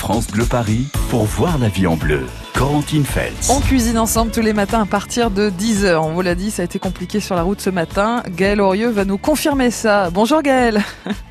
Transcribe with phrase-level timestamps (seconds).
[0.00, 2.22] France Bleu Paris pour voir la vie en bleu.
[2.54, 3.50] Corentine Feltz.
[3.50, 5.96] On cuisine ensemble tous les matins à partir de 10h.
[5.96, 8.22] On vous l'a dit, ça a été compliqué sur la route ce matin.
[8.30, 10.08] Gaël Aurieux va nous confirmer ça.
[10.10, 10.80] Bonjour Gaël.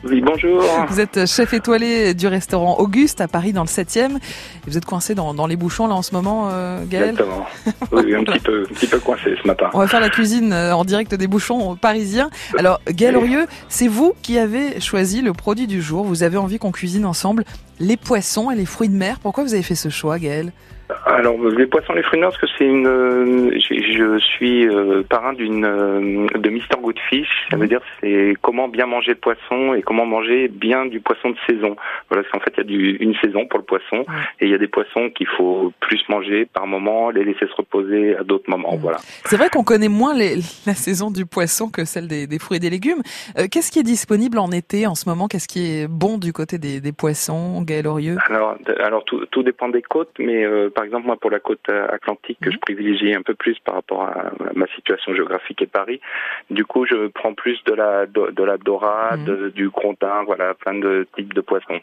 [0.03, 0.63] Oui, bonjour.
[0.87, 4.17] Vous êtes chef étoilé du restaurant Auguste à Paris dans le 7e.
[4.65, 7.09] Vous êtes coincé dans, dans les bouchons là en ce moment, euh, Gaël?
[7.09, 7.45] Exactement.
[7.91, 9.69] Oui, un, petit peu, un petit peu coincé ce matin.
[9.73, 12.29] On va faire la cuisine euh, en direct des bouchons parisiens.
[12.57, 16.05] Alors Gaël Aurieux, c'est vous qui avez choisi le produit du jour.
[16.05, 17.43] Vous avez envie qu'on cuisine ensemble
[17.79, 19.19] les poissons et les fruits de mer.
[19.19, 20.51] Pourquoi vous avez fait ce choix, Gaël
[21.05, 25.03] alors les poissons les fruits de mer, parce que c'est une, euh, je, suis euh,
[25.03, 27.47] parrain d'une euh, de Mister Good Fish.
[27.51, 31.29] Ça veut dire c'est comment bien manger le poisson et comment manger bien du poisson
[31.29, 31.75] de saison.
[32.09, 34.05] Voilà, parce qu'en fait il y a du, une saison pour le poisson
[34.39, 37.55] et il y a des poissons qu'il faut plus manger par moment, les laisser se
[37.55, 38.75] reposer à d'autres moments.
[38.77, 38.97] Voilà.
[39.25, 42.57] C'est vrai qu'on connaît moins les, la saison du poisson que celle des, des fruits
[42.57, 43.01] et des légumes.
[43.51, 45.27] Qu'est-ce qui est disponible en été en ce moment?
[45.27, 49.43] Qu'est-ce qui est bon du côté des, des poissons, Gaël Aurieux Alors, alors tout, tout
[49.43, 50.45] dépend des côtes, mais
[50.79, 52.61] par exemple, moi, pour la côte euh, atlantique, que je mhm.
[52.61, 55.99] privilégie un peu plus par rapport à ma situation géographique et Paris,
[56.49, 59.49] du coup, je prends plus de la, de, la dorade, mhm.
[59.49, 61.81] du grontin, voilà, plein de types de poissons.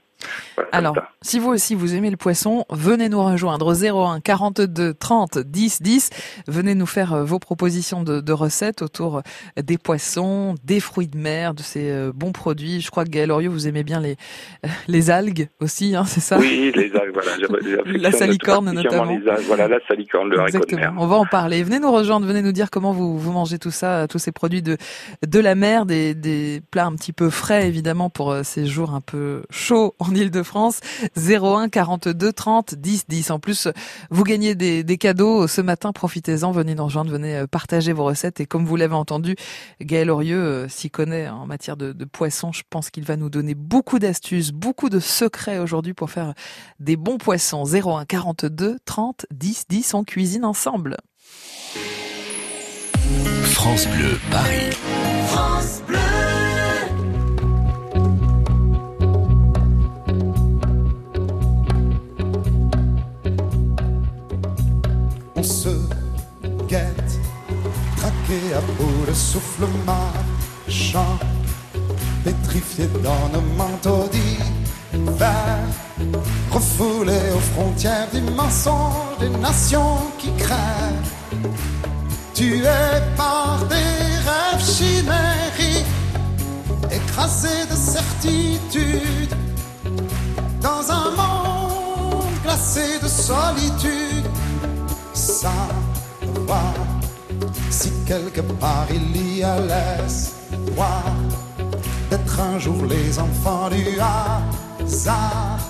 [0.73, 5.41] Alors, si vous aussi vous aimez le poisson, venez nous rejoindre au 01 42 30
[5.41, 6.11] 10 10.
[6.49, 11.19] Venez nous faire euh, vos propositions de, recettes autour euh, des poissons, des fruits de
[11.19, 12.81] mer, de ces bons produits.
[12.81, 14.17] Je crois que Gaël Oriot, vous aimez bien les,
[14.89, 16.39] les algues aussi, hein, c'est ça?
[16.39, 17.33] Oui, les algues, voilà.
[17.85, 20.95] la salicorne notamment voilà, le haricot de mer.
[20.99, 21.63] On va en parler.
[21.63, 24.63] Venez nous rejoindre, venez nous dire comment vous, vous mangez tout ça, tous ces produits
[24.63, 24.77] de,
[25.27, 28.95] de la mer, des, des plats un petit peu frais, évidemment, pour euh, ces jours
[28.95, 30.81] un peu chauds en Ile-de-France.
[31.17, 33.31] 01 42 30 10 10.
[33.31, 33.69] En plus,
[34.11, 35.93] vous gagnez des, des cadeaux ce matin.
[35.93, 38.41] Profitez-en, venez nous rejoindre, venez euh, partager vos recettes.
[38.41, 39.37] Et comme vous l'avez entendu,
[39.81, 42.53] Gaël Aurieux euh, s'y connaît en matière de, de poissons.
[42.53, 46.35] Je pense qu'il va nous donner beaucoup d'astuces, beaucoup de secrets aujourd'hui pour faire
[46.81, 47.65] des bons poissons.
[47.65, 50.97] 01 42 30 10 10 en cuisine ensemble.
[53.45, 54.71] France Bleu Paris.
[55.29, 55.99] France Bleu.
[65.35, 65.69] On se
[66.69, 67.21] guette,
[67.97, 71.19] traqué à bout de souffle marchant,
[72.25, 73.26] pétrifié dans
[77.57, 81.13] frontières du mensonge des nations qui crèvent,
[82.35, 82.61] tué
[83.17, 85.87] par des rêves chimériques,
[86.91, 89.35] écrasé de certitude,
[90.61, 94.27] dans un monde glacé de solitude,
[95.15, 96.75] savoir
[97.71, 101.05] si quelque part il y a l'espoir
[102.11, 105.66] d'être un jour les enfants du hasard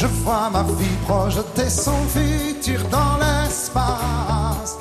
[0.00, 4.78] je vois ma vie projeter son futur dans l'espace.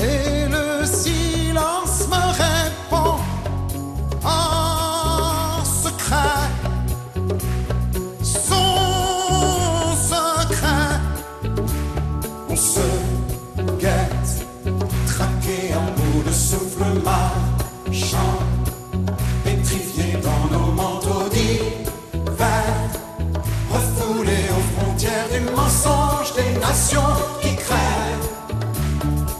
[0.00, 3.18] Et le silence me répond
[4.24, 6.48] en secret.
[8.22, 10.98] Son secret.
[12.48, 12.88] On se
[13.78, 14.46] guette,
[15.06, 18.53] traqué en bout de souffle marchant.
[27.40, 28.28] Qui crèvent,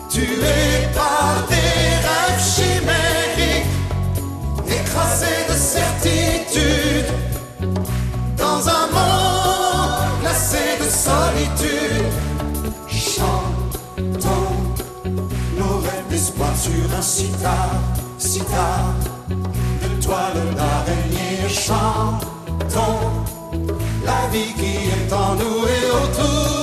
[0.09, 1.55] tués par des
[2.07, 3.67] rêves chimériques,
[4.67, 7.07] écrasés de certitude,
[8.39, 12.07] dans un monde glacé de solitude.
[12.89, 14.57] Chantons
[15.59, 17.69] nos rêves d'espoir sur un sitar,
[18.17, 18.95] sitar
[19.83, 21.47] de toile d'araignée.
[21.49, 23.11] Chantons
[24.03, 26.54] la vie qui est en nous et autour.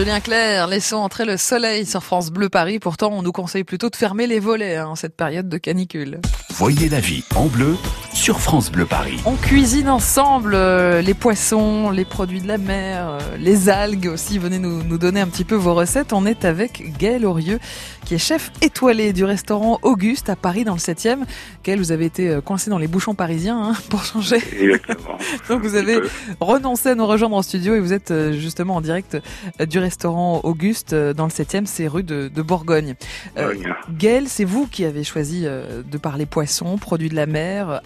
[0.00, 2.78] Julien Clerc, laissons entrer le soleil sur France Bleu Paris.
[2.78, 6.22] Pourtant, on nous conseille plutôt de fermer les volets hein, en cette période de canicule.
[6.54, 7.76] Voyez la vie en bleu
[8.12, 9.18] sur France Bleu Paris.
[9.24, 14.38] On cuisine ensemble euh, les poissons, les produits de la mer, euh, les algues aussi.
[14.38, 16.12] Venez nous, nous donner un petit peu vos recettes.
[16.12, 17.58] On est avec Gaël Aurieux,
[18.04, 21.20] qui est chef étoilé du restaurant Auguste à Paris dans le 7e.
[21.64, 24.38] Gaël, vous avez été euh, coincé dans les bouchons parisiens hein, pour changer.
[24.52, 25.18] Exactement.
[25.48, 26.00] Donc vous avez
[26.40, 29.18] renoncé à nous rejoindre en studio et vous êtes justement en direct
[29.60, 32.94] du restaurant Auguste dans le 7e, c'est rue de, de Bourgogne.
[33.36, 33.54] Euh.
[33.90, 37.78] Gaël, c'est vous qui avez choisi de parler poissons, produits de la mer, euh,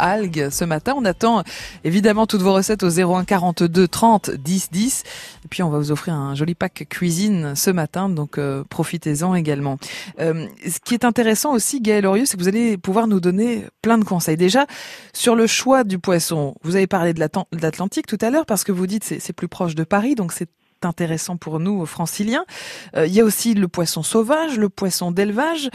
[0.50, 0.94] ce matin.
[0.96, 1.42] On attend
[1.84, 5.02] évidemment toutes vos recettes au 01 42 30 10 10.
[5.44, 9.34] Et puis on va vous offrir un joli pack cuisine ce matin, donc euh, profitez-en
[9.34, 9.78] également.
[10.20, 13.66] Euh, ce qui est intéressant aussi, Gaël Aurieux, c'est que vous allez pouvoir nous donner
[13.82, 14.36] plein de conseils.
[14.36, 14.66] Déjà,
[15.12, 18.46] sur le choix du poisson, vous avez parlé de l'Atlan- de l'Atlantique tout à l'heure
[18.46, 20.48] parce que vous dites c'est c'est plus proche de Paris, donc c'est
[20.82, 22.44] intéressant pour nous franciliens.
[22.96, 25.70] Euh, il y a aussi le poisson sauvage, le poisson d'élevage.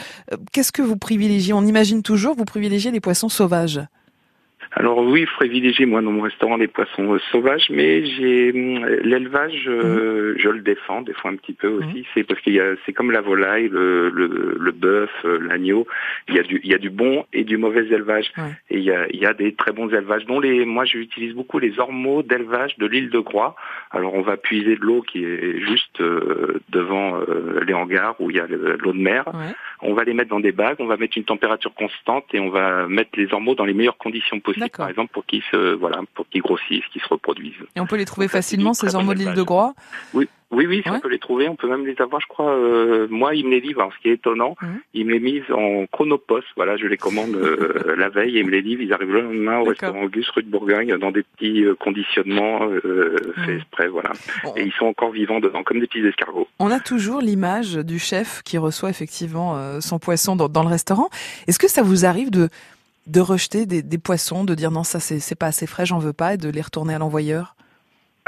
[0.51, 1.53] Qu'est-ce que vous privilégiez?
[1.53, 3.81] On imagine toujours vous privilégiez les poissons sauvages.
[4.71, 8.85] Alors oui, je privilégie moi dans mon restaurant les poissons euh, sauvages, mais j'ai hum,
[9.03, 12.05] l'élevage, euh, je le défends des fois un petit peu aussi.
[12.13, 15.87] C'est parce qu'il y a, c'est comme la volaille, le, le, le bœuf, euh, l'agneau.
[16.27, 18.31] Il y a du, il y a du bon et du mauvais élevage.
[18.69, 20.25] Et il y a, il y a des très bons élevages.
[20.25, 23.55] Dont les, moi j'utilise beaucoup les ormeaux d'élevage de l'île de Groix.
[23.91, 28.29] Alors on va puiser de l'eau qui est juste euh, devant euh, les hangars où
[28.29, 29.25] il y a le- l'eau de mer.
[29.81, 32.49] On va les mettre dans des bagues, on va mettre une température constante et on
[32.49, 36.01] va mettre les ormeaux dans les meilleures conditions possibles, Par exemple pour qu'ils se, voilà,
[36.15, 37.53] pour qu'ils grossissent, qu'ils se reproduisent.
[37.75, 39.41] Et on peut les trouver Donc facilement ces ormeaux de l'île de.
[39.43, 39.73] Groix.
[40.13, 40.97] Oui, oui, oui, si Ouais.
[40.97, 42.49] on peut les trouver, on peut même les avoir, je crois.
[42.51, 43.81] euh, moi, ils me les livrent.
[43.81, 44.79] Alors, ce qui est étonnant, Mhm.
[44.95, 46.47] ils me les misent en chronopost.
[46.55, 48.81] Voilà, je les commande euh, la veille et ils me les livrent.
[48.81, 52.61] Ils arrivent le lendemain au restaurant Auguste, rue de Bourgogne, dans des petits euh, conditionnements
[52.63, 53.87] euh, faits exprès.
[53.87, 54.11] Voilà,
[54.55, 56.47] et ils sont encore vivants dedans, comme des petits escargots.
[56.59, 61.09] On a toujours l'image du chef qui reçoit effectivement son poisson dans, dans le restaurant.
[61.47, 62.49] Est-ce que ça vous arrive de
[63.09, 66.13] de rejeter des, poissons, de dire non ça c'est c'est pas assez frais, j'en veux
[66.13, 67.55] pas, et de les retourner à l'envoyeur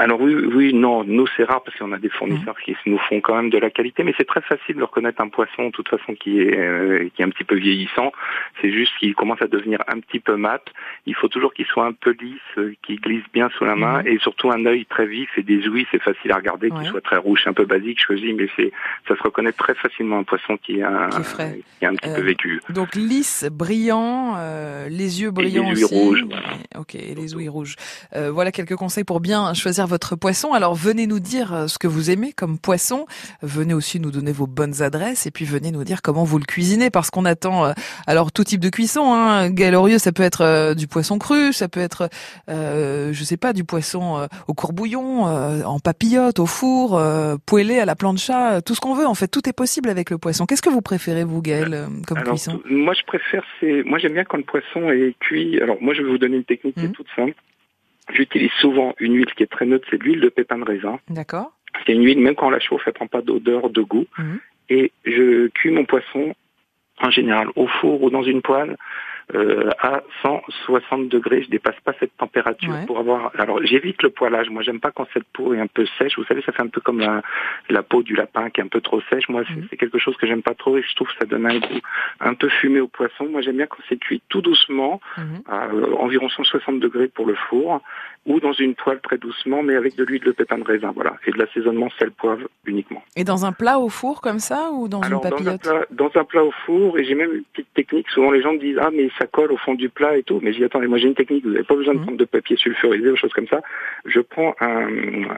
[0.02, 2.14] Alors oui, oui, non, nous c'est rare parce qu'on a des Mhm.
[2.18, 5.20] fournisseurs qui nous font quand même de la qualité, mais c'est très facile de reconnaître
[5.22, 8.10] un poisson de toute façon qui est euh, qui est un petit peu vieillissant.
[8.60, 10.64] C'est juste qu'il commence à devenir un petit peu mat.
[11.06, 14.00] Il faut toujours qu'il soit un peu lisse, euh, qu'il glisse bien sous la main,
[14.02, 14.08] Mhm.
[14.08, 16.80] et surtout un œil très vif et des ouïes, c'est facile à regarder, Ouais.
[16.80, 18.72] qu'il soit très rouge, un peu basique, je dis, mais c'est
[19.08, 21.08] ça se reconnaît très facilement un poisson qui est un
[21.78, 22.60] Qui est un petit Euh, peu vécu.
[22.70, 25.94] Donc lisse, brillant, euh, les yeux les brillants ouïes aussi.
[25.94, 26.46] rouges, voilà.
[26.78, 27.76] Ok, et les ouïes rouges.
[28.16, 30.54] Euh, voilà quelques conseils pour bien choisir votre poisson.
[30.54, 33.04] Alors venez nous dire euh, ce que vous aimez comme poisson.
[33.42, 36.44] Venez aussi nous donner vos bonnes adresses et puis venez nous dire comment vous le
[36.44, 37.72] cuisinez parce qu'on attend euh,
[38.06, 39.12] alors tout type de cuisson.
[39.12, 39.50] Hein.
[39.50, 42.08] Galorieux, ça peut être euh, du poisson cru, ça peut être,
[42.48, 47.78] euh, je sais pas, du poisson au courbouillon, euh, en papillote, au four, euh, poêlé
[47.78, 49.06] à la plancha, tout ce qu'on veut.
[49.06, 50.46] En fait, tout est possible avec le poisson.
[50.46, 52.60] Qu'est-ce que vous préférez vous, Gaël, euh, comme Alors, cuisson?
[52.70, 55.60] moi, je préfère, c'est, moi, j'aime bien quand le poisson est cuit.
[55.60, 57.34] Alors, moi, je vais vous donner une technique qui est toute simple.
[58.10, 60.98] J'utilise souvent une huile qui est très neutre, c'est l'huile de pépin de raisin.
[61.08, 61.52] D'accord.
[61.86, 64.06] C'est une huile, même quand on la chauffe, elle prend pas d'odeur, de goût.
[64.18, 64.40] Mhm.
[64.68, 66.34] Et je cuis mon poisson,
[67.00, 68.76] en général, au four ou dans une poêle,
[69.34, 71.42] euh, à 160 degrés.
[71.42, 72.86] Je dépasse pas cette température Ouais.
[72.86, 73.30] pour avoir.
[73.38, 74.50] Alors, j'évite le poêlage.
[74.50, 76.16] Moi, j'aime pas quand cette peau est un peu sèche.
[76.16, 77.22] Vous savez, ça fait un peu comme la,
[77.70, 79.28] la peau du lapin qui est un peu trop sèche.
[79.28, 79.66] Moi, c'est Mhm.
[79.70, 81.80] c'est quelque chose que j'aime pas trop et je trouve que ça donne un goût
[82.20, 83.26] un peu fumé au poisson.
[83.30, 85.42] Moi, j'aime bien quand c'est cuit tout doucement, Mhm.
[85.48, 87.80] à euh, environ 160 degrés pour le four,
[88.24, 91.16] ou dans une poêle très doucement, mais avec de l'huile de pépin de raisin, voilà,
[91.26, 93.02] et de l'assaisonnement sel poivre uniquement.
[93.16, 95.62] Et dans un plat au four comme ça ou dans Alors une dans un, papillote?
[95.62, 98.52] plat, dans un plat au four, et j'ai même une petite technique, souvent les gens
[98.52, 100.86] me disent ah mais ça colle au fond du plat et tout, mais j'y attendez,
[100.86, 102.04] moi j'ai une technique, vous n'avez pas besoin de Mhm.
[102.04, 103.60] prendre de papier sulfurisé ou choses comme ça.
[104.04, 104.86] Je prends un,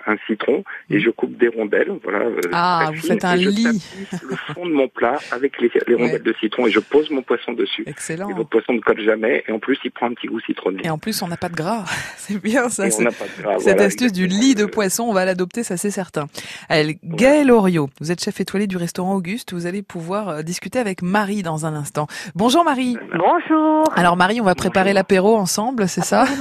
[0.07, 1.01] un citron et Mhm.
[1.01, 2.21] je coupe des rondelles, voilà.
[2.27, 3.65] euh, Ah, vous faites un et je lit.
[3.65, 7.11] tapisse le fond de mon plat avec les, les rondelles de citron et je pose
[7.11, 7.85] mon poisson dessus.
[7.87, 8.29] Excellent.
[8.31, 10.83] Et votre poisson ne colle jamais, et en plus il prend un petit goût citronné.
[10.85, 11.85] Et en plus, on n'a pas de gras.
[12.17, 12.85] C'est bien ça.
[12.85, 15.77] On pas de gras, Cette voilà, astuce du lit de poisson, on va l'adopter, ça
[15.77, 16.27] c'est certain.
[16.69, 19.53] Allez, Gaël Oriot, vous êtes chef étoilé du restaurant Auguste.
[19.53, 22.07] Vous allez pouvoir euh, discuter avec Marie dans un instant.
[22.35, 22.97] Bonjour Marie.
[23.13, 23.64] Bonjour.
[23.97, 26.25] Alors Marie, on va préparer l'apéro ensemble, c'est ça.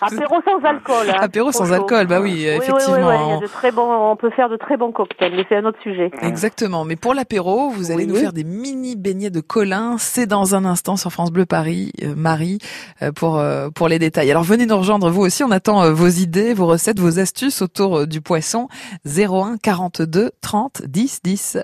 [0.00, 1.10] Apéro sans alcool.
[1.10, 1.16] hein.
[1.20, 1.72] Apéro sans chaud.
[1.74, 2.96] alcool, bah oui, Oui, effectivement.
[2.96, 4.90] Oui, oui, oui, il y a de très bons, on peut faire de très bons
[4.92, 6.10] cocktails, mais c'est un autre sujet.
[6.22, 6.84] Exactement.
[6.84, 8.10] Mais pour l'apéro, vous allez Oui.
[8.12, 9.96] nous faire des mini beignets de Colin.
[9.98, 12.58] C'est dans un instant sur France Bleu Paris, euh, Marie,
[13.02, 14.30] euh, pour euh, pour les détails.
[14.30, 15.44] Alors venez nous rejoindre vous aussi.
[15.44, 18.68] On attend euh, vos idées, vos recettes, vos astuces autour euh, du poisson.
[19.06, 21.58] 01 42 30 10 10.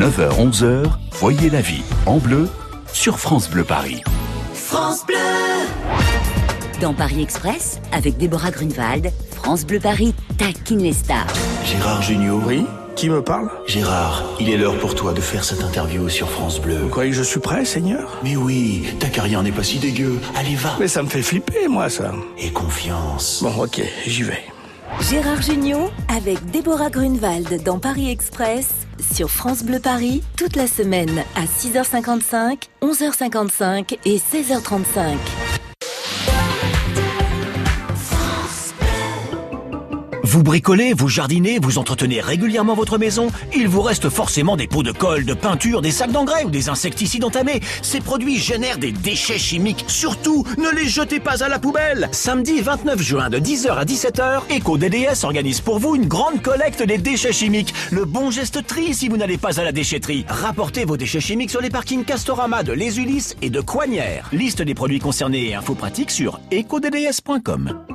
[0.00, 2.48] 9h, 11h, voyez la vie en bleu
[2.94, 4.02] sur France Bleu Paris.
[4.54, 5.16] France Bleu.
[6.80, 11.26] Dans Paris Express, avec Déborah Grunewald, France Bleu Paris taquine les stars.
[11.66, 13.50] Gérard Junior, oui Qui me parle?
[13.66, 16.76] Gérard, il est l'heure pour toi de faire cette interview sur France Bleu.
[16.76, 18.18] Vous croyez que je suis prêt, Seigneur?
[18.22, 20.20] Mais oui, ta carrière n'est pas si dégueu.
[20.36, 20.76] Allez, va.
[20.78, 22.12] Mais ça me fait flipper, moi, ça.
[22.38, 23.40] Et confiance.
[23.42, 24.44] Bon, ok, j'y vais.
[25.00, 28.68] Gérard Junior avec Déborah Grunewald dans Paris Express
[29.00, 35.16] sur France Bleu Paris toute la semaine à 6h55, 11h55 et 16h35.
[40.34, 44.82] Vous bricolez, vous jardinez, vous entretenez régulièrement votre maison Il vous reste forcément des pots
[44.82, 47.60] de colle, de peinture, des sacs d'engrais ou des insecticides entamés.
[47.82, 49.84] Ces produits génèrent des déchets chimiques.
[49.86, 54.58] Surtout, ne les jetez pas à la poubelle Samedi 29 juin de 10h à 17h,
[54.58, 57.72] EcoDDS organise pour vous une grande collecte des déchets chimiques.
[57.92, 60.26] Le bon geste tri si vous n'allez pas à la déchetterie.
[60.28, 64.30] Rapportez vos déchets chimiques sur les parkings Castorama de Les Ulysses et de Coignières.
[64.32, 67.93] Liste des produits concernés et infos pratiques sur ecodds.com.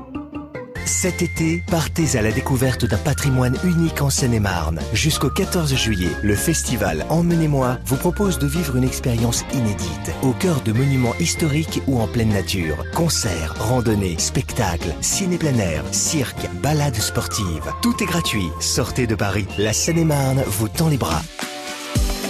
[0.89, 4.79] Cet été, partez à la découverte d'un patrimoine unique en Seine-et-Marne.
[4.91, 10.61] Jusqu'au 14 juillet, le festival Emmenez-moi vous propose de vivre une expérience inédite, au cœur
[10.61, 12.83] de monuments historiques ou en pleine nature.
[12.95, 17.71] Concerts, randonnées, spectacles, ciné plein air, cirque, balades sportives.
[17.83, 18.49] Tout est gratuit.
[18.59, 19.45] Sortez de Paris.
[19.59, 21.21] La Seine-et-Marne vous tend les bras.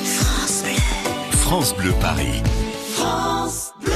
[0.03, 1.31] France Bleu.
[1.31, 2.43] France Bleu Paris.
[2.93, 3.93] France Bleu.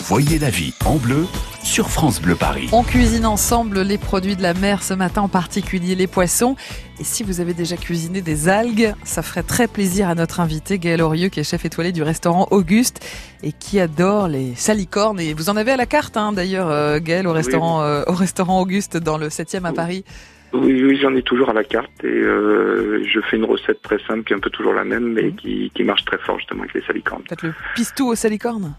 [0.00, 1.26] Voyez la vie en bleu
[1.62, 2.68] sur France Bleu Paris.
[2.72, 6.56] On cuisine ensemble les produits de la mer ce matin, en particulier les poissons.
[7.00, 10.78] Et si vous avez déjà cuisiné des algues, ça ferait très plaisir à notre invité
[10.78, 13.00] Gaël Aurieux, qui est chef étoilé du restaurant Auguste
[13.42, 15.20] et qui adore les salicornes.
[15.20, 17.86] Et vous en avez à la carte, hein, d'ailleurs, euh, Gaël, au restaurant, Oui.
[17.86, 20.04] euh, au restaurant Auguste dans le 7e à Paris.
[20.52, 23.98] Oui, oui, j'en ai toujours à la carte et euh, je fais une recette très
[24.06, 26.62] simple qui est un peu toujours la même, mais qui, qui marche très fort justement
[26.64, 27.22] avec les salicornes.
[27.22, 28.74] Peut-être le pistou aux salicornes?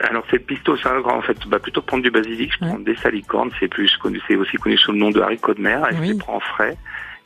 [0.00, 1.36] Alors c'est le pisto salgre en fait.
[1.48, 3.50] Bah, plutôt que prendre du basilic, je prends des salicornes.
[3.58, 5.86] C'est plus connu, c'est aussi connu sous le nom de haricots de mer.
[5.90, 6.76] Et je les prends frais.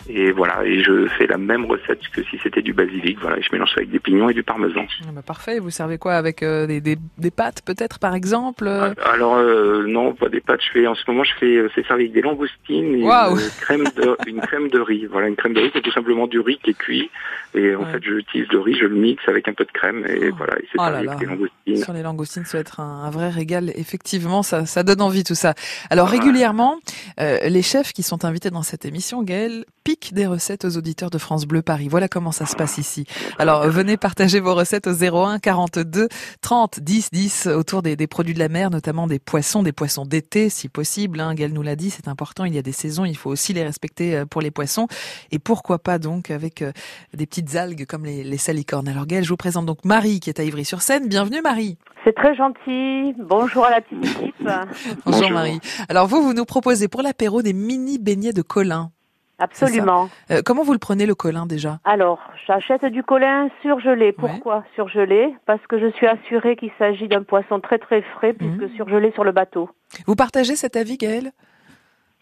[0.08, 3.18] Et voilà, et je fais la même recette que si c'était du basilic.
[3.20, 4.84] Voilà, et je mélange ça avec des pignons et du parmesan.
[5.02, 8.66] Ah bah parfait, vous servez quoi avec euh, des, des, des pâtes peut-être par exemple
[8.66, 10.60] euh Alors euh, non, pas des pâtes.
[10.62, 13.50] Je fais en ce moment, je fais euh, c'est servi avec des langoustines et une
[13.60, 15.06] crème de une crème de riz.
[15.06, 17.10] Voilà, une crème de riz, c'est tout simplement du riz qui est cuit.
[17.54, 20.30] Et en fait, j'utilise le riz, je le mixe avec un peu de crème et
[20.30, 21.76] voilà, et c'est Oh servi avec des langoustines.
[21.76, 23.72] Sur les langoustines, ça va être un, un vrai régal.
[23.74, 25.54] Effectivement, ça, ça donne envie tout ça.
[25.90, 26.78] Alors régulièrement,
[27.20, 29.64] euh, les chefs qui sont invités dans cette émission, Gaël,
[30.12, 31.88] des recettes aux auditeurs de France Bleu Paris.
[31.88, 33.04] Voilà comment ça se passe ici.
[33.38, 36.08] Alors venez partager vos recettes au 01 42
[36.40, 40.04] 30 10 10 autour des, des produits de la mer, notamment des poissons, des poissons
[40.04, 41.20] d'été si possible.
[41.20, 41.34] Hein.
[41.34, 42.44] Gaël nous l'a dit, c'est important.
[42.44, 44.88] Il y a des saisons, il faut aussi les respecter euh, pour les poissons.
[45.30, 46.72] Et pourquoi pas donc avec euh,
[47.14, 48.88] des petites algues comme les, les salicornes.
[48.88, 51.08] Alors Gaël, je vous présente donc Marie qui est à Ivry-sur-Seine.
[51.08, 51.78] Bienvenue Marie.
[52.04, 53.14] C'est très gentil.
[53.18, 54.48] Bonjour à la petite équipe.
[55.06, 55.60] Bonjour, Marie.
[55.88, 58.90] Alors vous, vous nous proposez pour l'apéro des mini beignets de colin.
[59.38, 60.08] C'est Absolument.
[60.30, 64.12] Euh, comment vous le prenez le colin déjà Alors, j'achète du colin surgelé.
[64.12, 65.34] Pourquoi surgelé?
[65.46, 69.24] Parce que je suis assurée qu'il s'agit d'un poisson très très frais puisque surgelé sur
[69.24, 69.68] le bateau.
[70.06, 71.32] Vous partagez cet avis, Gaël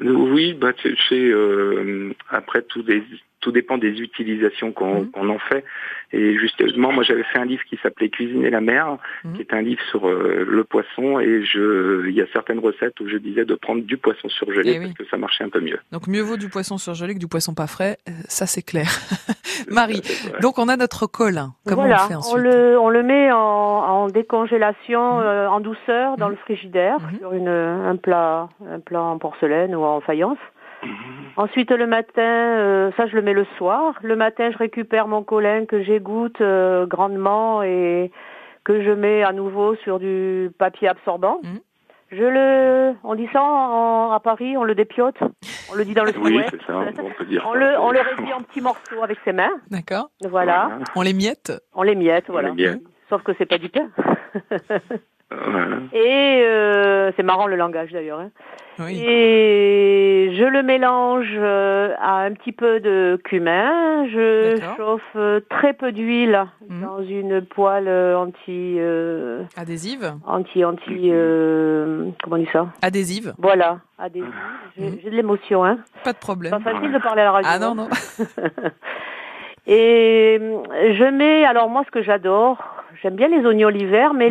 [0.00, 3.02] Euh, Oui, bah, sais, euh, après tout, des,
[3.40, 5.64] tout dépend des utilisations qu'on qu'on en fait.
[6.12, 8.96] Et justement, moi j'avais fait un livre qui s'appelait Cuisiner la mer,
[9.34, 11.20] qui est un livre sur euh, le poisson.
[11.20, 14.72] Et je, il y a certaines recettes où je disais de prendre du poisson surgelé
[14.74, 14.84] Eh oui.
[14.86, 15.78] parce que ça marchait un peu mieux.
[15.92, 18.88] Donc mieux vaut du poisson surgelé que du poisson pas frais, Euh, ça c'est clair.
[19.70, 20.02] Marie,
[20.42, 21.54] donc on a notre colin.
[21.66, 25.60] Comment voilà, on fait ensuite on le, on le met en, en décongélation euh, en
[25.60, 30.38] douceur dans le frigidaire sur une, un plat, un plat en porcelaine ou en faïence.
[31.36, 33.94] Ensuite, le matin, euh, ça je le mets le soir.
[34.02, 38.10] Le matin, je récupère mon colin que j'égoutte euh, grandement et
[38.64, 41.40] que je mets à nouveau sur du papier absorbant.
[42.12, 45.14] Je le, on dit ça en- à Paris, on le dépiote,
[45.70, 47.58] on le dit dans le Oui, c'est ça, on peut dire On ça.
[47.58, 49.52] le, on le réduit en petits morceaux avec ses mains.
[49.70, 50.10] D'accord.
[50.28, 50.78] Voilà.
[50.96, 52.48] On les miette On les miette, voilà.
[52.50, 52.82] les miette.
[53.08, 53.88] Sauf que c'est pas du pain.
[55.92, 58.20] Et euh, c'est marrant le langage d'ailleurs.
[58.20, 58.30] hein.
[58.78, 58.98] Oui.
[59.04, 64.06] Et je le mélange euh, à un petit peu de cumin.
[64.08, 66.80] Je chauffe euh, très peu d'huile Mhm.
[66.82, 72.68] dans une poêle euh, anti euh, Adhésive anti anti euh, comment on dit ça?
[72.80, 74.28] Adhésive Voilà, adhésive.
[74.78, 75.78] J'ai j'ai de l'émotion, hein.
[76.04, 76.52] Pas de problème.
[76.52, 77.50] Pas facile de parler à la radio.
[77.52, 77.74] Ah non, hein.
[77.76, 77.88] non.
[79.66, 82.58] Et je mets, alors moi ce que j'adore,
[83.02, 84.18] j'aime bien les oignons l'hiver, Mhm.
[84.18, 84.30] mais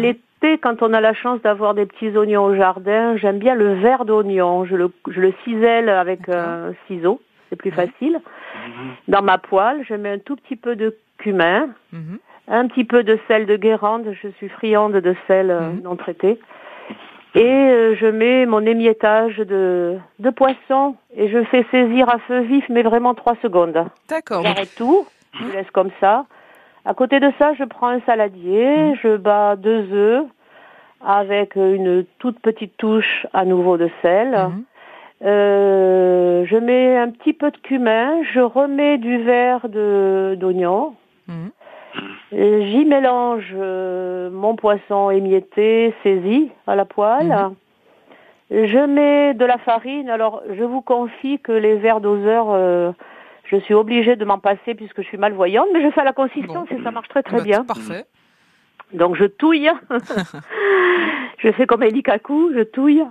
[0.61, 4.05] quand on a la chance d'avoir des petits oignons au jardin, j'aime bien le verre
[4.05, 4.65] d'oignon.
[4.65, 8.19] Je le, je le cisèle avec un ciseau, c'est plus facile.
[9.07, 12.19] Dans ma poêle, je mets un tout petit peu de cumin, Mhm.
[12.47, 15.81] un petit peu de sel de Guérande, je suis friande de sel euh, Mhm.
[15.83, 16.39] non traité.
[17.35, 22.39] Et euh, je mets mon émiettage de, de poisson et je fais saisir à feu
[22.39, 23.85] vif, mais vraiment trois secondes.
[24.07, 24.41] D'accord.
[24.41, 25.05] J'arrête tout,
[25.39, 26.25] je laisse comme ça.
[26.85, 30.25] À côté de ça, je prends un saladier, je bats deux œufs
[31.05, 34.49] avec une toute petite touche à nouveau de sel.
[35.23, 40.95] Euh, je mets un petit peu de cumin, je remets du verre de d'oignon.
[42.33, 47.35] Euh, J'y mélange euh, mon poisson émietté, saisi à la poêle.
[48.51, 50.09] Je mets de la farine.
[50.09, 52.91] Alors, je vous confie que les verres doseurs, euh,
[53.51, 56.67] je suis obligée de m'en passer puisque je suis malvoyante, mais je fais la consistance
[56.71, 57.63] et ça marche très très Bah, bien.
[57.65, 58.05] Parfait.
[58.93, 59.69] Donc je touille.
[61.39, 63.03] je fais comme Eli Kaku, je touille.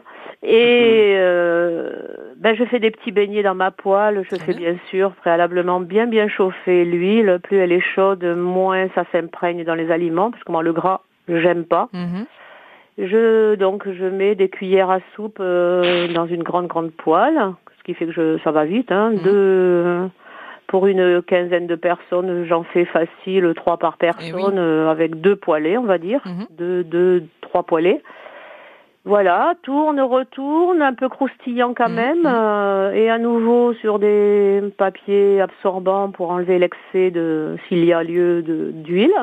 [0.43, 1.91] Et euh,
[2.37, 4.25] ben, je fais des petits beignets dans ma poêle.
[4.31, 7.39] Je fais bien sûr préalablement bien bien chauffer l'huile.
[7.43, 11.01] Plus elle est chaude, moins ça s'imprègne dans les aliments, parce que moi le gras,
[11.29, 11.89] j'aime pas.
[11.93, 12.27] Mhm.
[12.99, 17.39] Je donc je mets des cuillères à soupe euh, dans une grande grande poêle,
[17.79, 18.91] ce qui fait que je, ça va vite.
[18.93, 20.09] Hein, Deux-
[20.69, 25.79] pour une quinzaine de personnes, j'en fais facile trois par personne euh, avec deux poêlés,
[25.79, 28.03] on va dire, deux, deux, trois poêlés.
[29.05, 35.41] Voilà, tourne, retourne, un peu croustillant quand même, euh, et à nouveau sur des papiers
[35.41, 39.15] absorbants pour enlever l'excès de s'il y a lieu d'huile.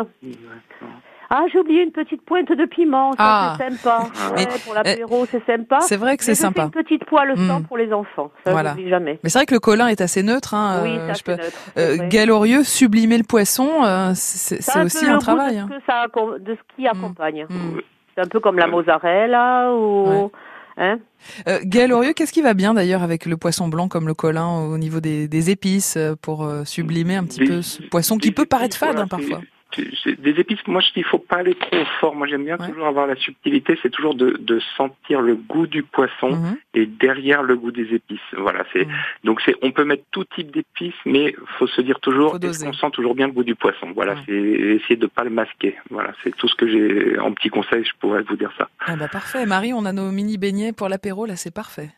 [1.30, 3.58] Ah, j'ai oublié une petite pointe de piment, ça Ah.
[3.58, 4.08] c'est sympa.
[4.36, 5.80] Ouais, pour l'apéro, c'est sympa.
[5.82, 6.64] c'est vrai que c'est je fais sympa.
[6.64, 7.64] une petite poêle sans Mm.
[7.66, 8.72] pour les enfants, ça Voilà.
[8.72, 9.20] j'oublie jamais.
[9.24, 10.54] Mais c'est vrai que le colin est assez neutre.
[10.54, 12.08] Hein, Oui, euh, c'est je assez peux- neutre, c'est euh, vrai.
[12.10, 15.56] Galorieux, sublimer le poisson, euh, c'est Ça aussi le un goût travail.
[15.56, 15.68] De hein.
[15.72, 17.46] ce, que ça accom- de ce qui accompagne.
[17.50, 17.80] Mm.
[18.16, 20.32] C'est un peu comme la mozzarella ou.
[20.78, 21.00] Hein
[21.48, 24.46] Euh, Gaël Aurieux, qu'est-ce qui va bien d'ailleurs avec le poisson blanc comme le colin
[24.60, 28.18] au niveau des, des épices euh, pour euh, sublimer un petit Des- peu ce poisson
[28.18, 29.40] qui peut paraître fade Voilà, hein, parfois?
[29.78, 32.16] Des épices, moi je dis il faut pas aller trop fort.
[32.16, 35.84] Moi j'aime bien toujours avoir la subtilité, c'est toujours de, de sentir le goût du
[35.84, 36.58] poisson Mhm.
[36.74, 38.20] et derrière le goût des épices.
[38.38, 38.88] Voilà, c'est
[39.24, 42.74] donc c'est on peut mettre tout type d'épices, mais faut se dire toujours est-ce qu'on
[42.74, 43.92] sent toujours bien le goût du poisson.
[43.94, 45.76] Voilà, c'est essayer de pas le masquer.
[45.90, 48.70] Voilà, c'est tout ce que j'ai en petit conseil, je pourrais vous dire ça.
[48.86, 49.46] Ah bah parfait.
[49.46, 51.90] Marie, on a nos mini beignets pour l'apéro, là c'est parfait.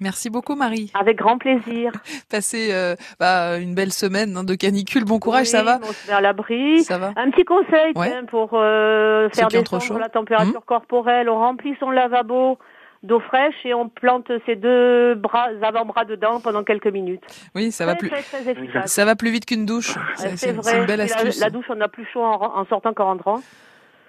[0.00, 0.90] Merci beaucoup Marie.
[0.94, 1.92] Avec grand plaisir.
[2.30, 5.04] Passez euh, bah, une belle semaine hein, de canicule.
[5.04, 6.82] Bon courage, Oui, ça va On se met à l'abri.
[6.84, 8.10] Ça va Un petit conseil Ouais.
[8.10, 11.28] tiens, pour euh, faire descendre la température corporelle.
[11.28, 12.58] On remplit son lavabo
[13.04, 17.22] d'eau fraîche et on plante ses deux bras, avant-bras dedans pendant quelques minutes.
[17.54, 18.08] Oui, ça va plus.
[18.10, 18.90] très, très efficace.
[18.92, 19.94] Ça va plus vite qu'une douche.
[20.16, 20.62] C'est- C'est C'est vrai.
[20.64, 21.38] c'est une belle la- astuce.
[21.40, 23.40] La, douche, on a plus chaud en, en sortant qu'en rentrant.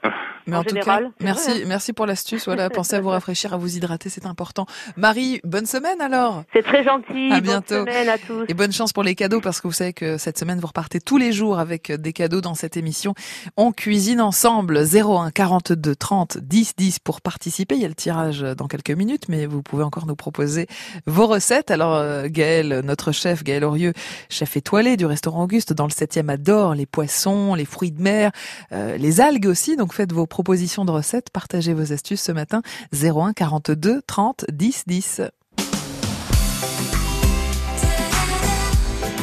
[0.48, 1.66] Mais en en, tout général, cas, merci, vrai, hein.
[1.68, 2.46] merci pour l'astuce.
[2.46, 4.66] Voilà, pensez à vous rafraîchir, à vous hydrater, c'est important.
[4.98, 6.44] Marie, bonne semaine alors.
[6.54, 7.30] C'est très gentil.
[7.32, 7.86] À Bonne bientôt.
[7.86, 8.46] semaine à tous.
[8.48, 11.00] Et bonne chance pour les cadeaux parce que vous savez que cette semaine vous repartez
[11.00, 13.14] tous les jours avec des cadeaux dans cette émission.
[13.58, 17.76] On cuisine ensemble 01 42 30 10 10 pour participer.
[17.76, 20.68] Il y a le tirage dans quelques minutes, mais vous pouvez encore nous proposer
[21.06, 21.70] vos recettes.
[21.72, 23.94] Alors euh, Gaël, notre chef Gaël Aurieux,
[24.30, 28.32] chef étoilé du restaurant Auguste dans le 7e adore les poissons, les fruits de mer,
[28.72, 29.76] euh, les algues aussi.
[29.76, 32.62] Donc faites vos propositions de recettes, partagez vos astuces ce matin
[32.94, 35.22] 01 42 30 10 10.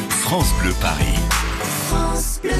[0.09, 1.19] France Bleu Paris.
[1.87, 2.51] France Bleu.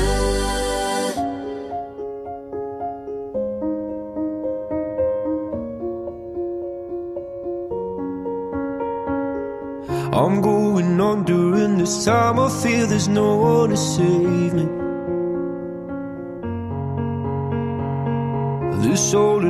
[10.14, 12.40] I'm going on during this time.
[12.40, 14.87] I feel there's no one to save me.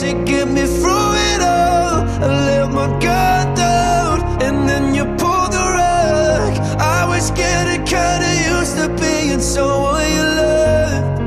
[0.00, 2.04] to get me through it all.
[2.22, 6.52] I let my guard down, and then you pulled the rug.
[6.78, 11.18] I was getting kinda used to being someone you loved.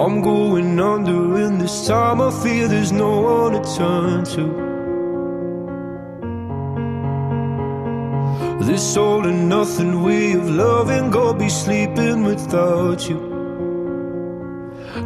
[0.00, 4.44] I'm going under, and this time I feel there's no one to turn to.
[8.64, 13.29] This all and nothing way of loving, go be sleeping without you.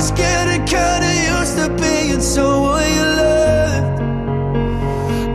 [0.00, 4.00] was getting kinda used to being someone you loved,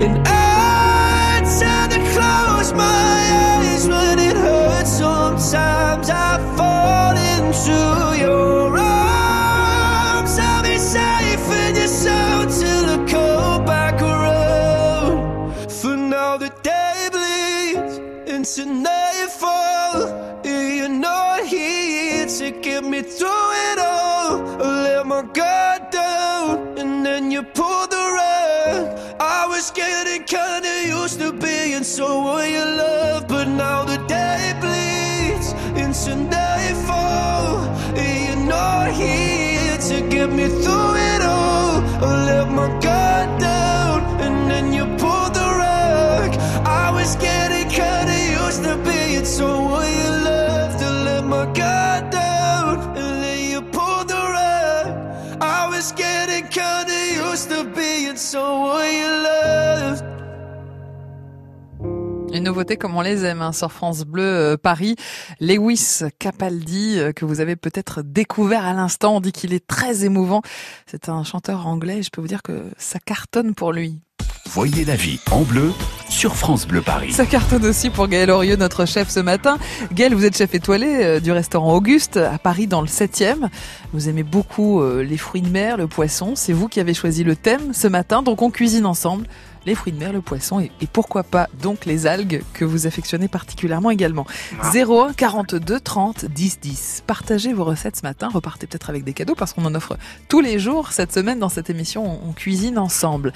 [0.06, 3.12] and I tend to close my
[3.46, 4.92] eyes when it hurts.
[5.04, 7.78] Sometimes I fall into
[8.24, 10.34] your arms.
[10.48, 15.18] I'll be safe in your sound till I come back around.
[15.80, 17.96] For now the day bleeds
[18.34, 19.98] into nightfall.
[20.52, 23.55] and You're not here to get me through
[25.16, 25.45] my God.
[62.32, 64.96] Une nouveauté comme on les aime hein, sur France Bleu euh, Paris.
[65.42, 69.18] Lewis Capaldi, euh, que vous avez peut-être découvert à l'instant.
[69.18, 70.44] On dit qu'il est très émouvant.
[70.86, 74.00] C'est un chanteur anglais je peux vous dire que ça cartonne pour lui.
[74.56, 75.74] Voyez la vie en bleu
[76.08, 77.12] sur France Bleu Paris.
[77.12, 79.58] Ça cartonne aussi pour Gaël Orieux, notre chef ce matin.
[79.92, 83.50] Gaël, vous êtes chef étoilé euh, du restaurant Auguste à Paris dans le 7e.
[83.92, 86.36] Vous aimez beaucoup euh, les fruits de mer, le poisson.
[86.38, 89.28] C'est vous qui avez choisi le thème ce matin, donc on cuisine ensemble
[89.66, 92.88] les fruits de mer, le poisson et, et pourquoi pas donc les algues que vous
[92.88, 94.26] affectionnez particulièrement également.
[94.74, 97.04] 01 42 30 10 10.
[97.08, 99.98] Partagez vos recettes ce matin, repartez peut-être avec des cadeaux parce qu'on en offre
[100.30, 103.34] tous les jours cette semaine dans cette émission on, cuisine ensemble.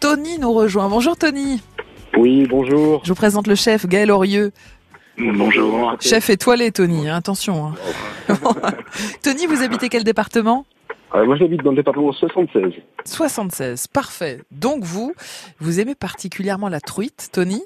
[0.00, 0.88] Tony nous rejoint.
[0.88, 1.60] Bonjour Tony.
[2.16, 3.00] Oui, bonjour.
[3.04, 4.52] Je vous présente le chef Gaël Orieux.
[5.18, 5.94] Bonjour.
[6.00, 7.66] Chef étoilé, Tony, hein, attention.
[7.66, 7.74] hein.
[9.22, 10.64] Tony, vous habitez quel département?
[11.14, 12.72] Euh, moi, j'habite dans le département 76.
[13.04, 14.38] 76, parfait.
[14.50, 15.14] Donc vous,
[15.58, 17.62] vous aimez particulièrement la truite, Tony?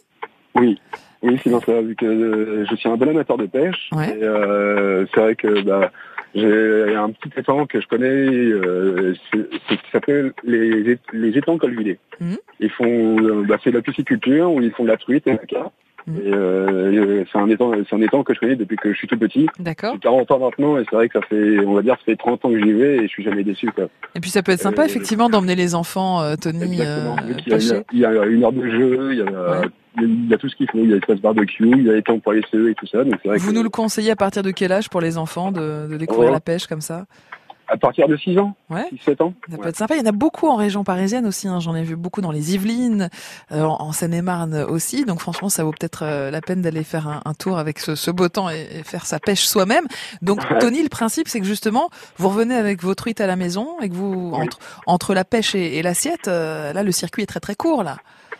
[0.55, 0.81] Oui.
[1.23, 3.89] Oui, c'est dans ça, vu que euh, je suis un bon amateur de pêche.
[3.93, 4.19] Ouais.
[4.23, 5.91] Euh, c'est vrai que bah,
[6.35, 11.99] j'ai un petit étang que je connais, euh, c'est ça s'appelle les, les étangs colvilés.
[12.21, 12.37] Mhm.
[12.61, 15.33] Ils font, euh, bah, c'est de la pisciculture où ils font de la truite et
[15.33, 15.73] la carpe.
[16.09, 19.09] Et euh, c'est un étang, c'est un étang que je connais depuis que je suis
[19.09, 19.47] tout petit.
[19.59, 19.93] D'accord.
[19.95, 22.17] J'ai 40 ans maintenant et c'est vrai que ça fait, on va dire, ça fait
[22.17, 23.87] 30 ans que j'y vais et je suis jamais déçu, quoi.
[24.15, 27.53] Et puis ça peut être sympa, Euh, effectivement, d'emmener les enfants, euh, Tony, euh, qu'il
[27.53, 29.63] y a- il y, a une heure de jeu, il y a,
[30.01, 30.79] il y a tout ce qu'il faut.
[30.79, 32.87] Il y a l'espace barbecue, il y a les temps pour les œufs et tout
[32.87, 33.03] ça.
[33.03, 35.51] Donc vrai Vous que nous le conseillez à partir de quel âge pour les enfants
[35.51, 37.07] de, de découvrir la pêche comme ça?
[37.69, 38.89] À partir de 6 ans, Ouais.
[39.05, 39.33] 7 ans.
[39.51, 39.69] Ça peut ouais.
[39.71, 39.95] être sympa.
[39.97, 41.49] Il y en a beaucoup en région parisienne aussi.
[41.49, 41.59] hein.
[41.61, 43.09] J'en ai vu beaucoup dans les Yvelines,
[43.53, 45.05] euh, en Seine-et-Marne aussi.
[45.05, 47.95] Donc franchement, ça vaut peut-être euh, la peine d'aller faire un, un tour avec ce,
[47.95, 49.87] ce beau temps et, et faire sa pêche soi-même.
[50.23, 50.59] Donc Ouais.
[50.59, 53.89] Tony, le principe, c'est que justement, vous revenez avec vos truites à la maison et
[53.89, 57.41] que vous entre entre la pêche et, et l'assiette, euh, là, le circuit est très
[57.41, 57.97] très court là.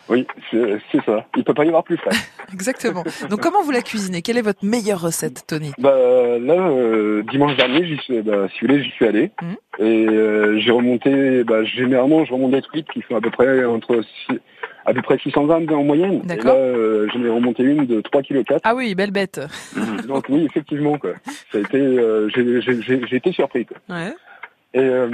[0.09, 1.25] Oui, c'est ça.
[1.35, 2.15] Il peut pas y avoir plus frais.
[2.53, 3.03] Exactement.
[3.29, 4.21] Donc comment vous la cuisinez?
[4.21, 5.73] Quelle est votre meilleure recette, Tony?
[5.77, 5.91] Bah,
[6.39, 9.31] là, euh, dimanche dernier, j'y suis, bah, si vous voulez, j'y suis allé.
[9.41, 9.55] Mhm.
[9.79, 13.65] Et euh, j'ai remonté, bah, généralement, je remonte des truites qui font à peu près
[13.65, 14.39] entre six-
[14.85, 16.21] à peu près 600 grammes en moyenne.
[16.31, 18.43] Et là, euh, j'en ai remonté une de 3 kg.
[18.63, 19.41] Ah oui, belle bête.
[20.07, 21.11] Donc oui, effectivement, quoi.
[21.51, 23.77] Ça a été, euh, j'ai été surpris, quoi.
[23.89, 24.13] Ouais.
[24.73, 25.09] Et euh,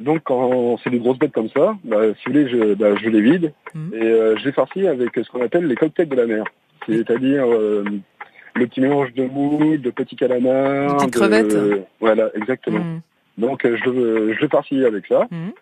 [0.00, 3.08] donc quand c'est des grosses bêtes comme ça, bah, si vous voulez, je, bah, je
[3.08, 3.90] les vide Mhm.
[3.94, 6.44] et euh, je les farcis avec ce qu'on appelle les cocktails de la mer.
[6.86, 7.84] C'est-à-dire euh,
[8.54, 11.56] le petit mélange de moules, de petits calamars, de- crevettes.
[12.00, 12.78] voilà, exactement.
[12.80, 13.00] Mm.
[13.38, 15.26] Donc euh, je, le- je le farcis avec ça.
[15.30, 15.52] Mhm.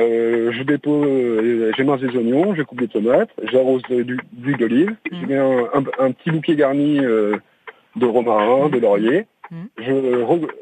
[0.00, 4.96] Euh, je dépose, euh, j'émince des oignons, je coupe des tomates, j'arrose du- d'huile d'olive,
[5.10, 5.20] Mhm.
[5.20, 7.36] je mets un, un- un petit bouquet garni euh,
[7.96, 9.26] de romarin, de laurier.
[9.52, 9.68] Mhm.
[9.78, 9.92] Je,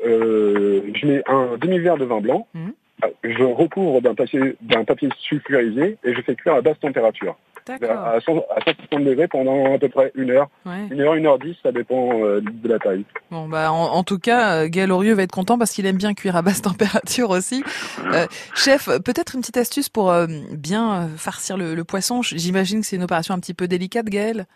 [0.07, 2.47] euh, je mets un demi-verre de vin blanc.
[2.55, 2.73] Mhm.
[3.05, 7.37] Euh, Je recouvre d'un papier, d'un papier sulfurisé et je fais cuire à basse température.
[7.67, 7.91] D'accord.
[7.91, 10.49] À, 100 à 160 degrés pendant à peu près une heure.
[10.67, 10.73] Ouais.
[10.91, 13.05] Une heure, une heure dix, ça dépend euh, de la taille.
[13.31, 15.97] Bon bah en, en tout cas, euh, Gaël Orieux va être content parce qu'il aime
[15.99, 17.63] bien cuire à basse température aussi.
[18.13, 22.23] Euh, chef, peut-être une petite astuce pour euh, bien farcir le, le poisson.
[22.23, 24.47] J'imagine que c'est une opération un petit peu délicate, Gaël?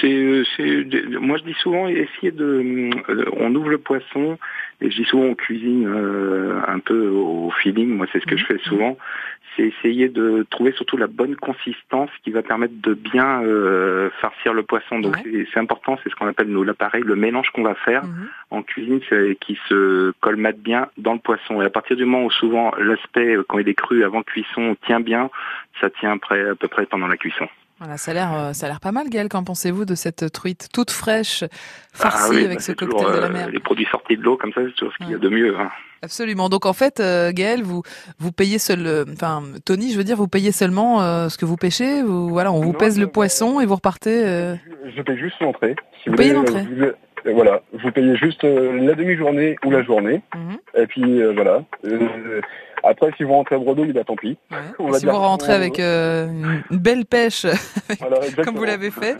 [0.00, 0.86] C'est, c'est,
[1.18, 4.38] moi je dis souvent essayer de, euh, on ouvre le poisson
[4.80, 7.88] et je dis souvent on cuisine euh, un peu au feeling.
[7.88, 8.96] Moi c'est ce que je fais souvent.
[9.56, 14.54] C'est essayer de trouver surtout la bonne consistance qui va permettre de bien euh, farcir
[14.54, 15.00] le poisson.
[15.00, 18.02] Donc c'est, c'est important, c'est ce qu'on appelle nous l'appareil, le mélange qu'on va faire
[18.50, 21.60] en cuisine, c'est qui se colmate bien dans le poisson.
[21.60, 25.00] Et à partir du moment où souvent l'aspect quand il est cru avant cuisson tient
[25.00, 25.28] bien,
[25.80, 27.48] ça tient à peu près pendant la cuisson.
[27.82, 29.28] Voilà, ça a l'air, euh, ça a l'air pas mal, Gaël.
[29.28, 31.48] Qu'en pensez-vous de cette truite toute fraîche, Ah
[31.94, 33.50] farcie oui, avec bah, ce cocktail toujours, de la euh, mer?
[33.50, 35.58] Les produits sortis de l'eau comme ça, c'est toujours ce qu'il y a de mieux.
[35.58, 35.68] hein.
[36.04, 36.48] Absolument.
[36.48, 37.82] Donc en fait, euh, Gaël, vous
[38.18, 41.56] vous payez seul, enfin Tony, je veux dire, vous payez seulement euh, ce que vous
[41.56, 42.02] pêchez.
[42.02, 44.24] Vous, voilà, on vous pèse le poisson et vous repartez.
[44.24, 44.54] euh,
[44.96, 45.74] Je paye juste l'entrée.
[46.02, 46.64] Si Vous payez l'entrée
[47.26, 50.22] euh, Voilà, vous payez juste euh, la demi-journée ou la journée.
[50.34, 50.56] Mhm.
[50.82, 51.62] Et puis euh, voilà.
[51.84, 52.40] Euh,
[52.84, 54.36] après, si vous rentrez à Bredouille, bah tant pis.
[54.80, 56.26] On Et va si dire vous rentrez avec euh,
[56.70, 57.46] une- belle pêche,
[58.00, 59.16] Voilà, comme vous l'avez fait,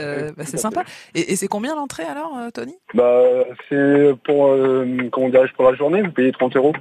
[0.00, 0.82] euh, bah, c'est sympa.
[1.14, 2.74] Et, et c'est combien l'entrée alors, euh, Tony?
[2.94, 3.22] Bah,
[3.68, 6.72] c'est pour, euh, comment dirais-je, pour la journée, vous payez 30 euros.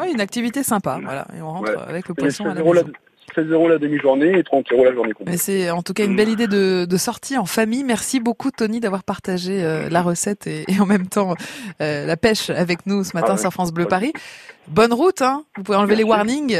[0.00, 0.98] Oui, une activité sympa.
[1.02, 1.82] Voilà, et on rentre Ouais.
[1.88, 2.92] avec le poisson à 16 la euros la, maison.
[3.34, 5.38] 16 euros la demi-journée et 30 euros la journée complète.
[5.38, 7.84] C'est en tout cas une belle idée de, de sortie en famille.
[7.84, 11.34] Merci beaucoup Tony d'avoir partagé euh, la recette et, et en même temps
[11.80, 13.40] euh, la pêche avec nous ce matin Ah ouais.
[13.40, 14.12] sur France Bleu Paris.
[14.68, 16.58] Bonne route, hein Vous pouvez enlever les warnings.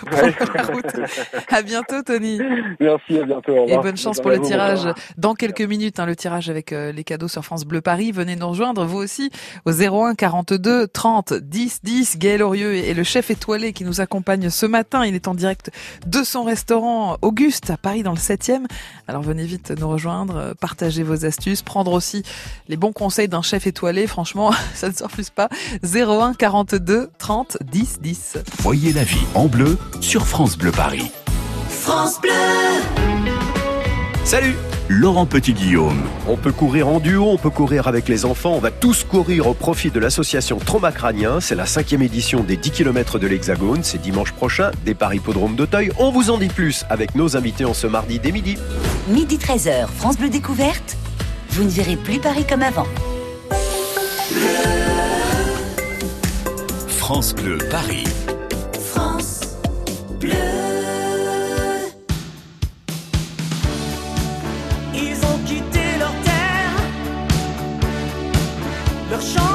[0.00, 1.10] Reprendre la route.
[1.48, 2.40] À bientôt Tony.
[2.80, 3.52] Merci, à bientôt.
[3.52, 6.92] au Et bonne chance pour le tirage dans quelques minutes, hein, le tirage avec euh,
[6.92, 8.12] les cadeaux sur France Bleu Paris.
[8.12, 9.30] Venez nous rejoindre, vous aussi,
[9.64, 12.18] au 01 42 30 10 10.
[12.18, 15.04] Gaël Aurieux est le chef étoilé qui nous accompagne ce matin.
[15.04, 15.70] Il est en direct
[16.06, 18.64] de son restaurant Auguste à Paris dans le 7e.
[19.08, 22.22] Alors venez vite nous rejoindre, euh, partager vos astuces, prendre aussi
[22.68, 24.06] les bons conseils d'un chef étoilé.
[24.06, 25.48] Franchement, ça ne se refuse pas.
[25.82, 28.38] 01 42 30 10 10.
[28.60, 31.10] Voyez la vie en bleu sur France Bleu Paris.
[31.68, 32.30] France Bleu
[34.24, 34.56] Salut
[34.88, 36.02] Laurent Petit-Guillaume.
[36.28, 39.46] On peut courir en duo, on peut courir avec les enfants, on va tous courir
[39.46, 41.40] au profit de l'association Trauma Crânien.
[41.40, 45.92] C'est la cinquième édition des 10 km de l'Hexagone, c'est dimanche prochain, départ hippodrome d'Auteuil.
[45.98, 48.58] On vous en dit plus avec nos invités en ce mardi dès midi.
[49.08, 50.96] Midi 13h, France Bleu Découverte.
[51.50, 52.86] Vous ne verrez plus Paris comme avant.
[56.88, 58.04] France Bleu Paris.
[60.24, 60.30] Ils
[65.26, 66.76] ont quitté leur terre,
[69.10, 69.51] leur champ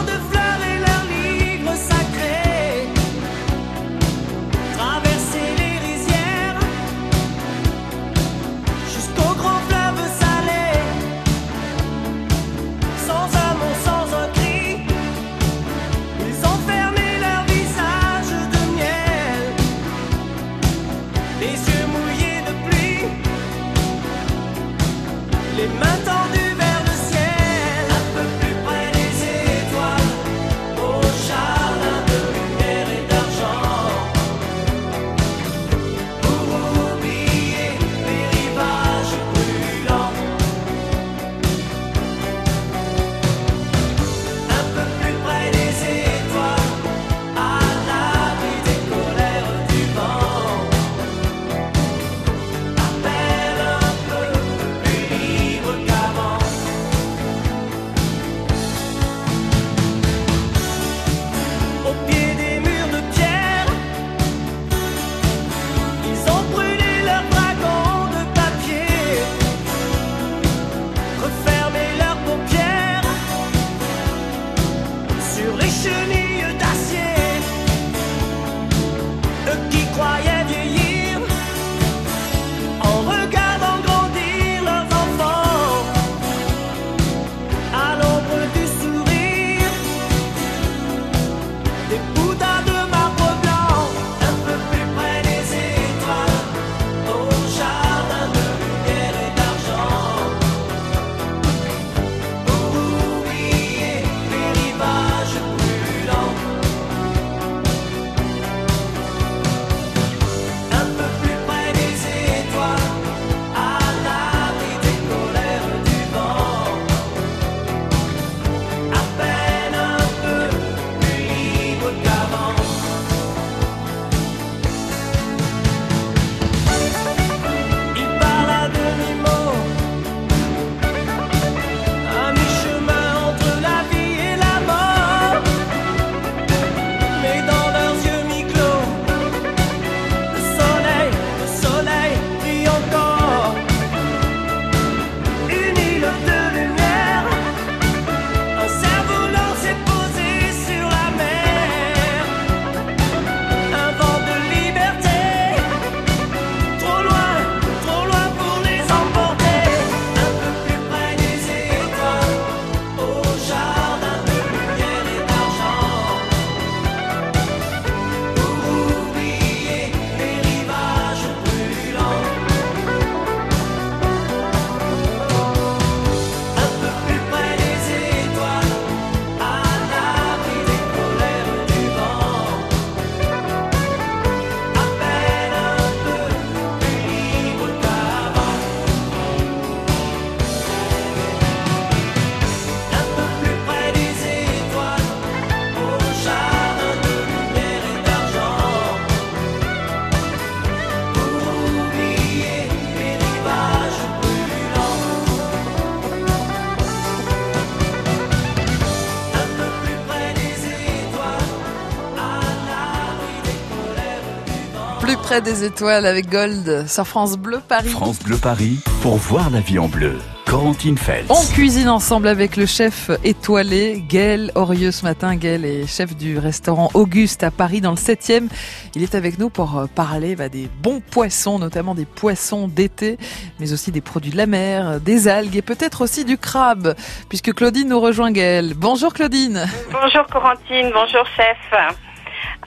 [215.15, 217.89] près des étoiles avec Gold sur France Bleu Paris.
[217.89, 220.17] France Bleu Paris pour voir la vie en bleu.
[220.45, 221.25] Corentine Fels.
[221.29, 225.35] On cuisine ensemble avec le chef étoilé Gaël Orieux ce matin.
[225.35, 228.49] Gaël est chef du restaurant Auguste à Paris dans le 7e.
[228.95, 233.17] Il est avec nous pour euh, parler bah, des bons poissons, notamment des poissons d'été,
[233.59, 236.95] mais aussi des produits de la mer, des algues et peut-être aussi du crabe,
[237.29, 238.73] puisque Claudine nous rejoint Gaël.
[238.75, 239.65] Bonjour Claudine.
[239.91, 241.57] Bonjour Corentine, bonjour chef.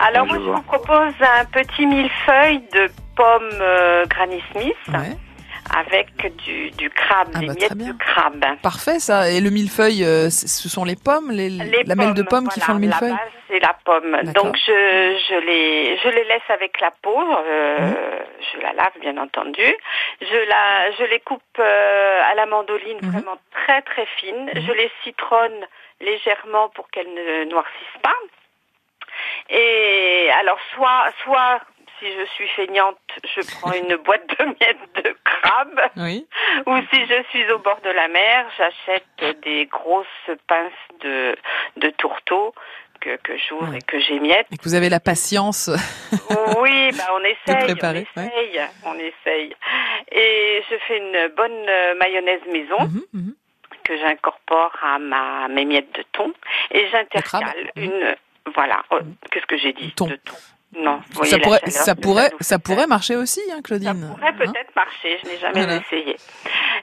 [0.00, 4.76] Alors moi je vous propose un petit millefeuille de pommes euh, Granny Smith.
[4.88, 5.16] Ouais.
[5.76, 6.08] Avec
[6.38, 8.44] du, du crabe, Ah des bah, miettes de crabe.
[8.60, 9.30] Parfait ça.
[9.30, 12.60] Et le millefeuille, euh, ce sont les pommes, les, Les la mêle de pommes qui
[12.60, 13.14] font le millefeuille
[13.48, 14.16] c'est la pomme.
[14.34, 14.72] Donc je,
[15.28, 17.20] je, les, je les laisse avec la peau.
[17.20, 17.96] euh, Mhm.
[18.54, 19.62] Je la lave bien entendu.
[20.20, 23.10] Je, la, je les coupe euh, à la mandoline Mhm.
[23.10, 24.50] vraiment très très fines.
[24.54, 25.66] Je les citronne
[26.00, 28.16] légèrement pour qu'elles ne noircissent pas.
[29.50, 31.60] Et alors soit soit
[31.98, 32.96] si je suis feignante,
[33.36, 35.80] je prends une boîte de miettes de crabe.
[35.98, 36.26] Oui.
[36.66, 40.06] Ou si je suis au bord de la mer, j'achète des grosses
[40.46, 41.36] pinces de,
[41.76, 42.54] de tourteau
[43.02, 44.46] que, que j'ouvre et que j'émiette.
[44.50, 45.68] Et que vous avez la patience.
[46.58, 49.56] Oui, bah on essaye, préparer, on essaye, on essaye.
[50.12, 52.78] Et je fais une bonne euh, mayonnaise maison
[53.12, 53.34] Mhm,
[53.84, 56.32] que j'incorpore à ma mes miettes de thon
[56.70, 58.14] et j'intercale une
[58.54, 58.82] voilà.
[58.90, 58.98] oh,
[59.30, 60.18] Qu'est-ce que j'ai dit de
[60.78, 64.00] Non, ça pourrait, chaleur ça pourrait, nous ça pourrait marcher aussi, hein, Claudine.
[64.02, 65.76] ça pourrait peut-être marcher, je n'ai jamais Voilà.
[65.76, 66.16] essayé.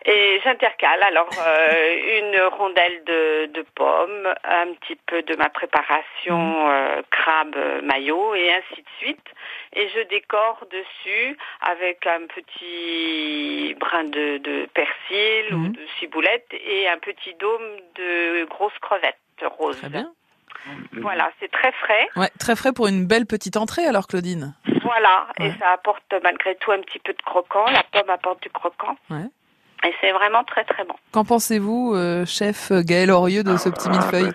[0.06, 6.70] Et j'intercale alors euh, une rondelle de, de pommes, un petit peu de ma préparation
[6.70, 9.26] euh, crabe maillot et ainsi de suite.
[9.74, 16.88] Et je décore dessus avec un petit brin de, de persil ou de ciboulette et
[16.90, 19.18] un petit dôme de grosses crevettes
[19.58, 19.78] roses.
[19.78, 20.12] Très bien.
[21.02, 22.08] Voilà, c'est très frais.
[22.16, 24.54] Ouais, très frais pour une belle petite entrée alors, Claudine.
[24.84, 27.66] Voilà, et ça apporte malgré tout un petit peu de croquant.
[27.72, 28.96] La pomme apporte du croquant.
[29.10, 29.26] Ouais.
[29.86, 30.96] Et c'est vraiment très très bon.
[31.12, 34.32] Qu'en pensez-vous, euh, chef Gaël Orieux, de ce petit millefeuille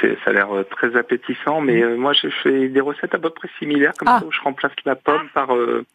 [0.00, 3.18] C'est- Ça a l'air euh, très appétissant, mais euh, moi je fais des recettes à
[3.18, 4.18] peu près similaires, comme Ah.
[4.20, 5.54] ça où je remplace la pomme par.
[5.54, 5.86] euh, je rempla-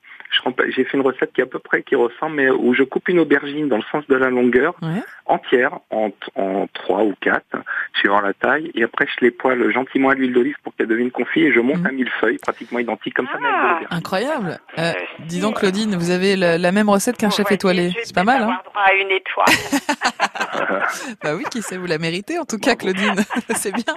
[0.70, 3.08] J'ai fait une recette qui est à peu près qui ressemble, mais où je coupe
[3.10, 5.02] une aubergine dans le sens de la longueur, Ouais.
[5.26, 7.46] entière, en, en trois ou quatre,
[7.96, 11.12] suivant la taille, et après je les poêle gentiment à l'huile d'olive pour qu'elle devienne
[11.12, 13.38] confit, et je monte un millefeuille pratiquement identique comme ça.
[13.38, 13.88] de l'aubergine.
[13.92, 14.60] Incroyable.
[14.78, 14.92] Euh,
[15.26, 17.92] dis donc, Claudine, vous avez la, la même recette qu'un chef étoilé.
[18.04, 19.46] C'est pas mal, hein droit à une étoile.
[21.24, 23.16] Bah oui, qui sait, vous la méritez en tout cas, Claudine.
[23.56, 23.94] C'est bien.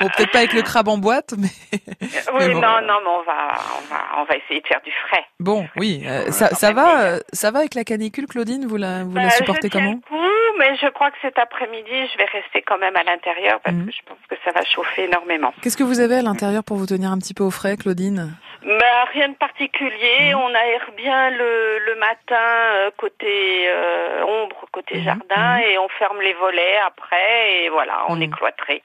[0.00, 1.48] Bon, peut-être pas avec le crabe en boîte, mais.
[1.72, 2.60] oui, mais bon.
[2.60, 5.24] non, non, mais on va, on va, on va essayer de faire du frais.
[5.38, 8.66] Bon, oui, euh, ça, ça va, euh, ça va avec la canicule, Claudine?
[8.66, 10.00] Vous la, vous la Bah, supportez je tiens comment?
[10.02, 13.60] le coup, mais je crois que cet après-midi, je vais rester quand même à l'intérieur
[13.60, 13.86] parce Mhm.
[13.86, 15.52] que je pense que ça va chauffer énormément.
[15.62, 18.34] Qu'est-ce que vous avez à l'intérieur pour vous tenir un petit peu au frais, Claudine?
[18.64, 20.32] Bah, rien de particulier.
[20.32, 20.40] Mhm.
[20.40, 26.20] On aère bien le, le matin euh, côté euh, ombre, côté jardin, et on ferme
[26.22, 28.82] les volets après, et voilà, on est cloîtré.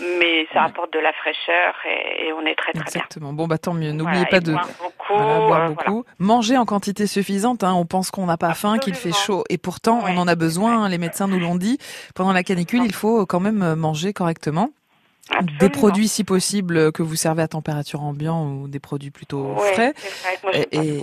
[0.00, 2.82] Mais ça apporte de la fraîcheur et, et on est très très bien.
[2.82, 3.32] Exactement.
[3.32, 3.92] Bon, bah tant mieux.
[3.92, 6.04] N'oubliez Voilà, pas de boire beaucoup, Voilà, boire euh, beaucoup.
[6.18, 7.64] Manger en quantité suffisante.
[7.64, 7.74] Hein.
[7.74, 10.88] On pense qu'on n'a pas faim, qu'il fait chaud, et pourtant on en a besoin.
[10.88, 11.78] Les médecins nous l'ont dit.
[12.14, 14.70] Pendant la canicule, il faut quand même euh, manger correctement.
[15.60, 19.54] Des produits, si possible, euh, que vous servez à température ambiante ou des produits plutôt
[19.54, 19.94] Ouais, frais.
[20.42, 20.52] moi,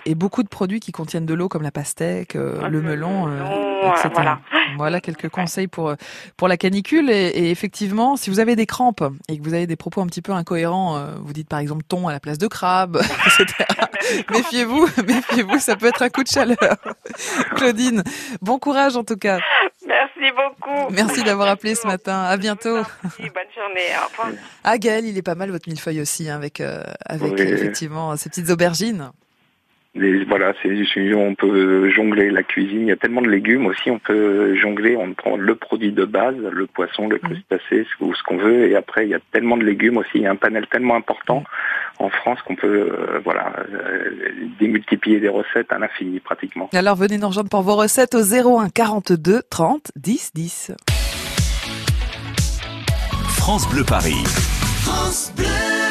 [0.05, 3.91] Et, beaucoup de produits qui contiennent de l'eau, comme la pastèque, euh, le melon, euh,
[3.93, 4.09] etc.
[4.13, 4.39] voilà.
[4.77, 5.95] Voilà quelques conseils pour
[6.35, 7.09] pour la canicule.
[7.09, 10.07] Et, et effectivement, si vous avez des crampes et que vous avez des propos un
[10.07, 12.97] petit peu incohérents, vous dites par exemple thon à la place de crabe,
[13.39, 13.65] etc.
[14.31, 16.57] méfiez-vous, méfiez-vous, ça peut être un coup de chaleur.
[17.55, 18.03] Claudine,
[18.41, 19.39] bon courage en tout cas.
[19.99, 20.93] Merci beaucoup.
[20.93, 22.21] Merci d'avoir appelé ce matin.
[22.23, 22.75] À bientôt.
[23.03, 23.87] Merci, bonne journée.
[24.01, 24.29] Au revoir.
[24.63, 27.41] Ah Gaël, il est pas mal votre millefeuille aussi, hein, avec euh, avec Oui.
[27.41, 29.09] effectivement ces petites aubergines.
[29.95, 30.69] Les- voilà, c'est
[31.15, 32.81] on peut jongler la cuisine.
[32.81, 33.89] Il y a tellement de légumes aussi.
[33.89, 34.95] On peut jongler.
[34.95, 38.69] On prend le produit de base, le poisson, le crustacé, ce, ou ce qu'on veut.
[38.69, 40.11] Et après, il y a tellement de légumes aussi.
[40.15, 41.43] Il y a un panel tellement important
[41.99, 46.69] en France qu'on peut, euh, voilà, euh, démultiplier des recettes à l'infini pratiquement.
[46.73, 50.71] Alors venez nous rejoindre pour vos recettes au 01 42 30 10 10.
[53.37, 54.23] France Bleu Paris.
[54.83, 55.48] France Bleu.